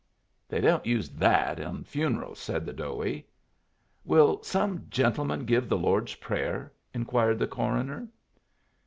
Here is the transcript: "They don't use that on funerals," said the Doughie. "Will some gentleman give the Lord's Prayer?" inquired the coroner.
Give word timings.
"They 0.49 0.61
don't 0.61 0.83
use 0.83 1.09
that 1.11 1.59
on 1.59 1.83
funerals," 1.83 2.39
said 2.39 2.65
the 2.65 2.73
Doughie. 2.73 3.27
"Will 4.03 4.41
some 4.41 4.87
gentleman 4.89 5.45
give 5.45 5.69
the 5.69 5.77
Lord's 5.77 6.15
Prayer?" 6.15 6.73
inquired 6.91 7.37
the 7.37 7.45
coroner. 7.45 8.07